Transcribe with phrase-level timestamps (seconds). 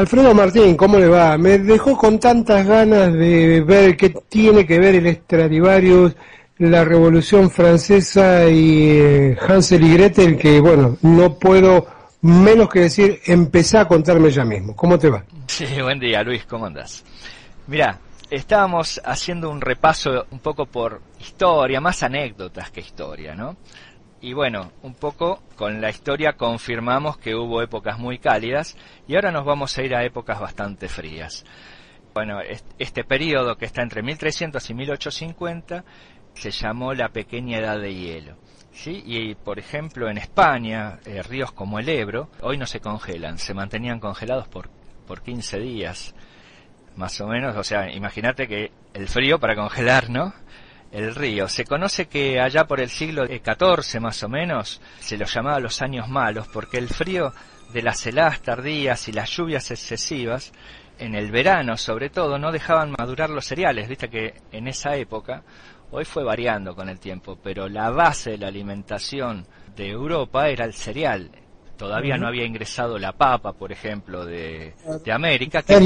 [0.00, 1.36] Alfredo Martín, ¿cómo le va?
[1.36, 6.16] Me dejó con tantas ganas de ver qué tiene que ver el Stradivarius,
[6.56, 11.86] la Revolución Francesa y eh, Hansel y Gretel, que bueno, no puedo
[12.22, 14.74] menos que decir, empezá a contarme ya mismo.
[14.74, 15.22] ¿Cómo te va?
[15.46, 17.04] Sí, buen día Luis, ¿cómo andas?
[17.66, 17.98] Mira,
[18.30, 23.58] estábamos haciendo un repaso un poco por historia, más anécdotas que historia, ¿no?
[24.20, 28.76] Y bueno, un poco con la historia confirmamos que hubo épocas muy cálidas
[29.08, 31.44] y ahora nos vamos a ir a épocas bastante frías.
[32.12, 32.40] Bueno,
[32.78, 35.84] este periodo que está entre 1300 y 1850
[36.34, 38.36] se llamó la pequeña edad de hielo.
[38.72, 39.02] ¿sí?
[39.06, 43.54] Y por ejemplo en España, eh, ríos como el Ebro hoy no se congelan, se
[43.54, 44.68] mantenían congelados por,
[45.06, 46.14] por 15 días,
[46.94, 47.56] más o menos.
[47.56, 50.34] O sea, imagínate que el frío para congelar, ¿no?
[50.92, 51.48] El río.
[51.48, 55.82] Se conoce que allá por el siglo XIV más o menos se lo llamaba los
[55.82, 57.32] años malos porque el frío
[57.72, 60.52] de las heladas tardías y las lluvias excesivas
[60.98, 65.42] en el verano sobre todo no dejaban madurar los cereales, viste que en esa época
[65.90, 70.64] hoy fue variando con el tiempo, pero la base de la alimentación de Europa era
[70.64, 71.30] el cereal.
[71.76, 75.80] Todavía no había ingresado la papa, por ejemplo, de, de América, que,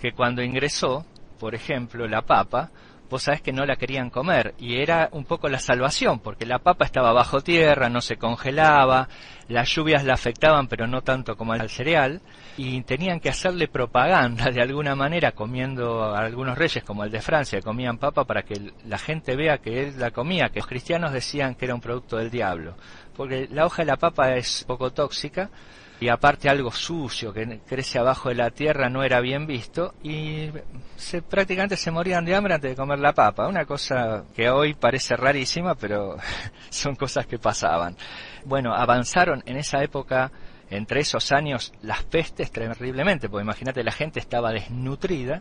[0.00, 1.06] que cuando ingresó,
[1.38, 2.70] por ejemplo, la papa,
[3.12, 6.60] vos sabés que no la querían comer y era un poco la salvación porque la
[6.60, 9.06] papa estaba bajo tierra, no se congelaba,
[9.48, 12.22] las lluvias la afectaban pero no tanto como al cereal
[12.56, 17.20] y tenían que hacerle propaganda de alguna manera comiendo a algunos reyes como el de
[17.20, 20.66] Francia que comían papa para que la gente vea que él la comía, que los
[20.66, 22.76] cristianos decían que era un producto del diablo,
[23.14, 25.50] porque la hoja de la papa es poco tóxica
[26.02, 30.50] y aparte algo sucio que crece abajo de la tierra no era bien visto y
[30.96, 34.74] se, prácticamente se morían de hambre antes de comer la papa, una cosa que hoy
[34.74, 36.16] parece rarísima, pero
[36.70, 37.96] son cosas que pasaban.
[38.44, 40.32] Bueno, avanzaron en esa época,
[40.70, 45.40] entre esos años, las pestes terriblemente, porque imagínate, la gente estaba desnutrida,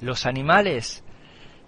[0.00, 1.02] los animales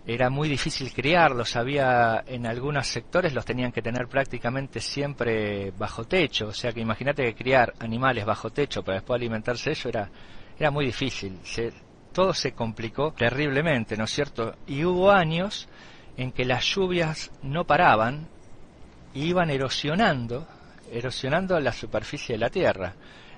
[0.08, 6.04] era muy difícil criarlos, había en algunos sectores los tenían que tener prácticamente siempre bajo
[6.04, 10.08] techo, o sea que imagínate que criar animales bajo techo para después alimentarse eso era,
[10.58, 11.38] era muy difícil,
[12.10, 14.56] todo se complicó terriblemente, ¿no es cierto?
[14.66, 15.68] Y hubo años
[16.16, 18.28] en que las lluvias no paraban
[19.12, 20.48] y iban erosionando,
[20.90, 22.94] erosionando la superficie de la tierra.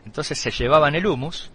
[0.07, 1.51] Entonces se llevaban el humus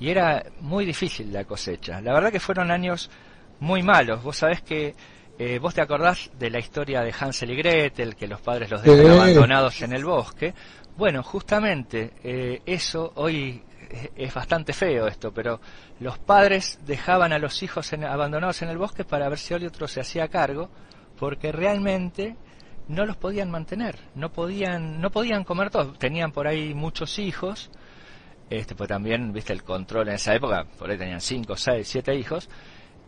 [0.00, 2.00] y era muy difícil la cosecha.
[2.00, 3.10] La verdad que fueron años
[3.60, 4.22] muy malos.
[4.22, 4.94] Vos sabés que
[5.38, 8.82] eh, vos te acordás de la historia de Hansel y Gretel, que los padres los
[8.82, 10.52] dejan abandonados en el bosque.
[10.96, 13.62] Bueno, justamente eh, eso hoy
[14.16, 15.60] es bastante feo esto, pero
[15.98, 20.00] los padres dejaban a los hijos abandonados en el bosque para ver si otro se
[20.00, 20.70] hacía cargo,
[21.18, 22.36] porque realmente
[22.88, 27.70] no los podían mantener, no podían, no podían comer todos, tenían por ahí muchos hijos,
[28.48, 32.14] este, pues también, viste, el control en esa época, por ahí tenían cinco, seis, siete
[32.14, 32.48] hijos,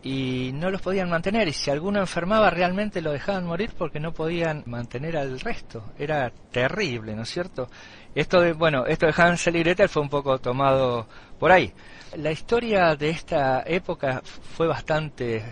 [0.03, 1.47] y no los podían mantener.
[1.47, 5.93] Y si alguno enfermaba realmente lo dejaban morir porque no podían mantener al resto.
[5.97, 7.69] Era terrible no es cierto
[8.13, 11.07] esto de bueno esto de Hansel y Gretel fue un poco tomado
[11.39, 11.71] por ahí.
[12.17, 15.43] La historia de esta época fue bastante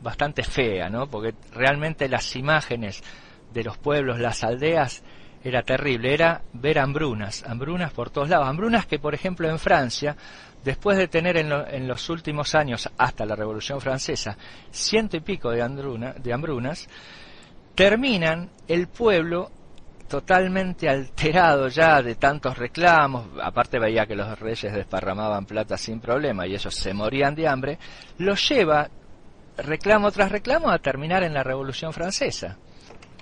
[0.00, 3.02] bastante fea no porque realmente las imágenes
[3.52, 5.02] de los pueblos las aldeas
[5.42, 8.46] era terrible era ver hambrunas hambrunas por todos lados.
[8.48, 10.16] Hambrunas que por ejemplo en Francia
[10.64, 14.36] después de tener en, los últimos años, hasta la Revolución Francesa,
[14.70, 16.88] ciento y pico de, de hambrunas,
[17.74, 19.50] terminan el pueblo
[20.08, 26.46] totalmente alterado ya de tantos reclamos, aparte veía que los reyes desparramaban plata sin problema
[26.46, 27.78] y ellos se morían de hambre,
[28.18, 28.88] los lleva
[29.56, 32.56] reclamo tras reclamo a terminar en la Revolución Francesa.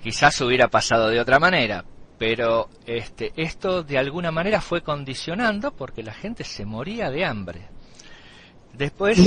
[0.02, 1.84] Quizás hubiera pasado de otra manera,
[2.18, 7.68] pero este, esto de alguna manera fue condicionando porque la gente se moría de hambre.
[8.72, 9.18] Después,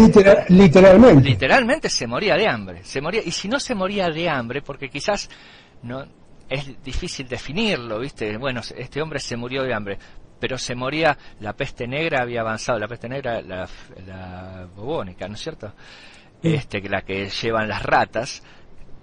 [0.49, 1.29] literalmente.
[1.29, 2.83] Literalmente se moría de hambre.
[2.83, 5.29] Se moría, y si no se moría de hambre, porque quizás
[5.83, 6.05] no
[6.49, 8.37] es difícil definirlo, ¿viste?
[8.37, 9.97] Bueno, este hombre se murió de hambre,
[10.39, 13.67] pero se moría, la peste negra había avanzado, la peste negra, la,
[14.05, 15.73] la bubónica, ¿no es cierto?
[16.43, 18.43] Este, la que llevan las ratas.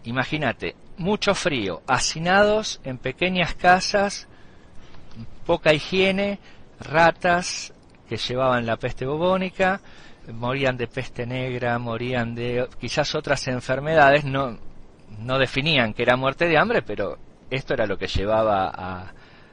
[0.04, 4.28] Imagínate, mucho frío, hacinados en pequeñas casas,
[5.46, 6.38] poca higiene,
[6.80, 7.72] ratas
[8.08, 9.80] que llevaban la peste bubónica,
[10.32, 14.58] morían de peste negra, morían de quizás otras enfermedades, no,
[15.18, 17.18] no definían que era muerte de hambre, pero
[17.50, 19.12] esto era lo que llevaba a,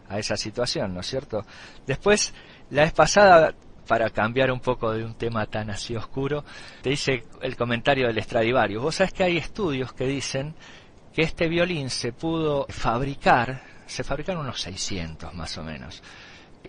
[0.10, 1.46] a esa situación, ¿no es cierto?
[1.86, 2.34] Después,
[2.72, 3.54] la vez pasada,
[3.88, 6.44] para cambiar un poco de un tema tan así oscuro,
[6.82, 8.82] te dice el comentario del Stradivarius.
[8.82, 10.56] Vos sabés que hay estudios que dicen
[11.16, 16.04] que este violín se pudo fabricar, se fabricaron unos 600 más o menos,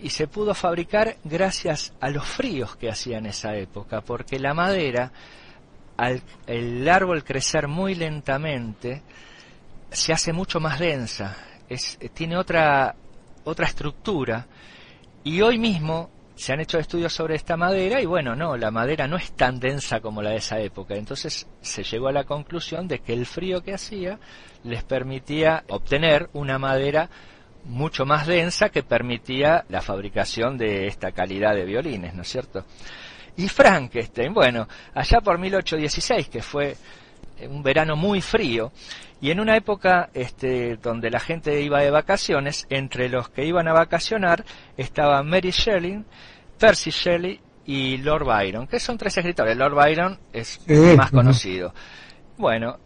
[0.00, 4.54] y se pudo fabricar gracias a los fríos que hacía en esa época, porque la
[4.54, 5.10] madera,
[5.96, 9.02] al el árbol crecer muy lentamente,
[9.90, 11.37] se hace mucho más densa,
[11.69, 12.94] es, tiene otra,
[13.42, 14.46] otra estructura,
[15.25, 19.08] y hoy mismo se han hecho estudios sobre esta madera y bueno, no, la madera
[19.08, 20.94] no es tan densa como la de esa época.
[20.94, 24.18] Entonces se llegó a la conclusión de que el frío que hacía
[24.62, 27.08] les permitía obtener una madera
[27.64, 32.64] mucho más densa que permitía la fabricación de esta calidad de violines, ¿no es cierto?
[33.38, 36.76] Y Frankenstein, bueno, allá por 1816, que fue
[37.48, 38.72] un verano muy frío,
[39.20, 43.68] y en una época este, donde la gente iba de vacaciones, entre los que iban
[43.68, 44.44] a vacacionar
[44.76, 46.04] estaban Mary Shelley,
[46.58, 49.56] Percy Shelley y Lord Byron, que son tres escritores.
[49.56, 50.60] Lord Byron es
[50.96, 51.72] más conocido.
[52.36, 52.78] Bueno,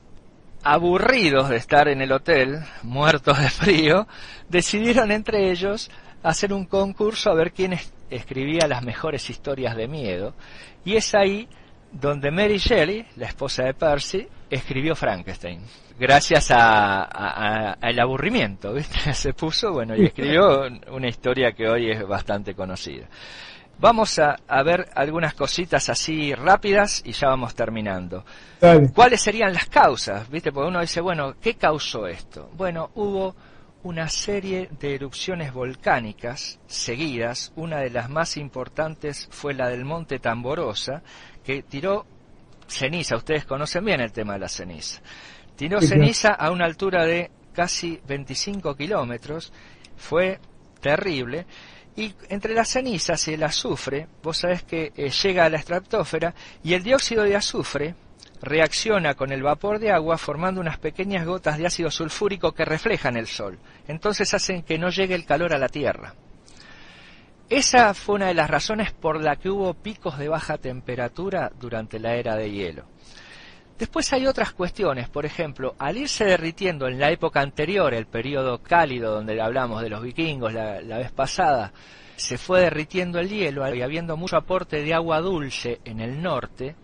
[0.62, 4.06] aburridos de estar en el hotel, muertos de frío,
[4.49, 5.91] decidieron entre ellos
[6.23, 7.79] hacer un concurso a ver quién
[8.11, 10.35] escribía las mejores historias de miedo.
[10.85, 11.49] Y es ahí
[11.93, 15.61] donde Mary Shelley, la esposa de Percy, escribió Frankenstein.
[15.99, 19.13] Gracias al aburrimiento, ¿viste?
[19.15, 23.07] Se puso, bueno, y escribió una historia que hoy es bastante conocida.
[23.79, 28.25] Vamos a, ver algunas cositas así rápidas y ya vamos terminando.
[28.95, 30.29] ¿Cuáles serían las causas?
[30.29, 30.53] ¿Viste?
[30.53, 32.51] Porque uno dice, bueno, ¿qué causó esto?
[32.59, 33.35] Bueno, hubo
[33.83, 37.53] una serie de erupciones volcánicas seguidas.
[37.57, 41.03] Una de las más importantes fue la del monte Tamborosa,
[41.45, 42.07] que tiró
[42.67, 43.17] ceniza.
[43.17, 45.01] Ustedes conocen bien el tema de la ceniza.
[45.57, 49.53] Tiró ceniza a una altura de casi 25 kilómetros.
[49.97, 50.39] Fue
[50.81, 51.47] terrible.
[51.97, 56.35] Y entre las cenizas y el azufre, vos sabés que eh, llega a la estratosfera
[56.63, 57.95] y el dióxido de azufre
[58.41, 63.17] reacciona con el vapor de agua formando unas pequeñas gotas de ácido sulfúrico que reflejan
[63.17, 63.59] el sol.
[63.87, 66.15] Entonces hacen que no llegue el calor a la Tierra.
[67.50, 71.99] Esa fue una de las razones por la que hubo picos de baja temperatura durante
[71.99, 72.85] la era de hielo.
[73.76, 78.62] Después hay otras cuestiones, por ejemplo, al irse derritiendo en la época anterior, el periodo
[78.62, 81.73] cálido donde hablamos de los vikingos la, vez pasada,
[82.14, 86.76] se fue derritiendo el hielo y habiendo mucho aporte de agua dulce en el norte,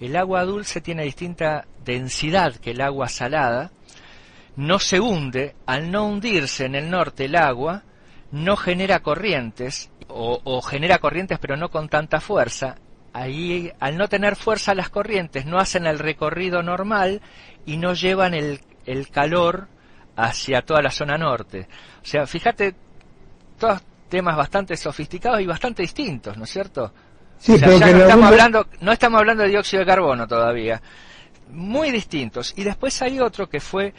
[0.00, 3.70] el agua dulce tiene distinta densidad que el agua salada,
[4.56, 7.84] no se hunde, al no hundirse en el norte el agua,
[8.32, 12.76] no genera corrientes, o, o genera corrientes pero no con tanta fuerza,
[13.12, 17.20] ahí al no tener fuerza las corrientes no hacen el recorrido normal
[17.66, 19.68] y no llevan el, el calor
[20.16, 21.68] hacia toda la zona norte.
[22.02, 22.74] O sea, fíjate,
[23.58, 26.92] todos temas bastante sofisticados y bastante distintos, ¿no es cierto?
[27.38, 30.80] Sí, no estamos hablando, no estamos hablando de dióxido de carbono todavía.
[31.48, 32.52] Muy distintos.
[32.56, 33.94] Y después hay otro que fue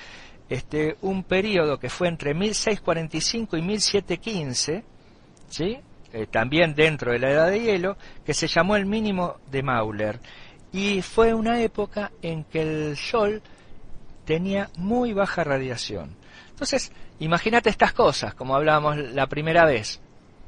[0.52, 4.84] este un periodo que fue entre 1645 y 1715,
[5.50, 5.78] ¿sí?
[6.12, 10.20] Eh, también dentro de la edad de hielo, que se llamó el mínimo de Mauler.
[10.74, 13.42] Y fue una época en que el Sol
[14.26, 16.18] tenía muy baja radiación.
[16.50, 20.02] Entonces, imagínate estas cosas, como hablábamos la primera vez,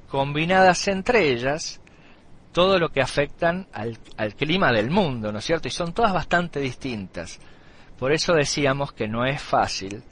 [0.10, 1.80] combinadas entre ellas,
[2.52, 5.70] todo lo que afectan al, al clima del mundo, ¿no es cierto?
[5.70, 7.40] Y son todas bastante distintas.
[8.04, 10.04] Por eso decíamos que no es fácil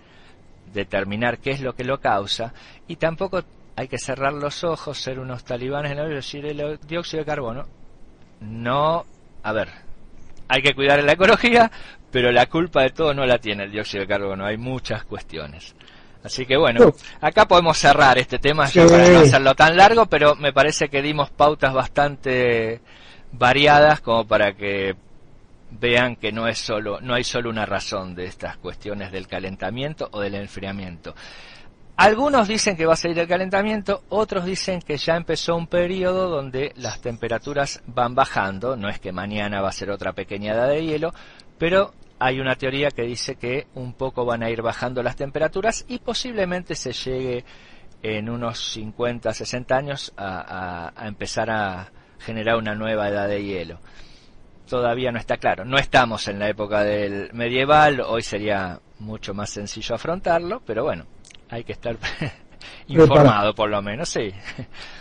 [0.74, 2.54] determinar qué es lo que lo causa
[2.88, 3.44] y tampoco
[3.76, 7.66] hay que cerrar los ojos, ser unos talibanes en el decir el dióxido de carbono.
[8.40, 9.06] No,
[9.44, 9.68] a ver,
[10.48, 11.70] hay que cuidar la ecología,
[12.10, 15.76] pero la culpa de todo no la tiene el dióxido de carbono, hay muchas cuestiones.
[16.24, 20.54] Así que bueno, acá podemos cerrar este tema para no hacerlo tan largo, pero me
[20.54, 22.80] parece que dimos pautas bastante
[23.34, 24.96] variadas como para que
[25.80, 30.10] vean que no es solo no hay solo una razón de estas cuestiones del calentamiento
[30.12, 31.16] o del enfriamiento.
[31.98, 36.30] Algunos dicen que va a seguir el calentamiento, otros dicen que ya empezó un periodo
[36.30, 40.68] donde las temperaturas van bajando, no es que mañana va a ser otra pequeña edad
[40.70, 41.14] de hielo,
[41.60, 45.86] pero hay una teoría que dice que un poco van a ir bajando las temperaturas
[45.88, 47.44] y posiblemente se llegue
[48.04, 53.80] en unos 50, 60 años a, empezar a generar una nueva edad de hielo.
[54.70, 55.66] Todavía no está claro.
[55.66, 61.06] No estamos en la época del medieval, hoy sería mucho más sencillo afrontarlo, pero bueno,
[61.50, 61.98] hay que estar
[62.88, 64.32] informado por lo menos, sí.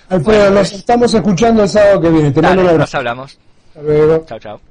[0.09, 2.31] Alfredo, nos estamos escuchando el sábado que viene.
[2.33, 2.81] Te mando un abrazo.
[2.81, 3.39] Nos hablamos.
[3.69, 4.25] Hasta luego.
[4.27, 4.70] Chao, chao.